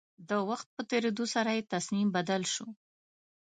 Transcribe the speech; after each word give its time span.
د 0.29 0.31
وخت 0.49 0.67
په 0.75 0.81
تېرېدو 0.91 1.25
سره 1.33 1.49
يې 1.55 1.67
تصميم 1.73 2.07
بدل 2.17 2.41
شو. 2.53 2.67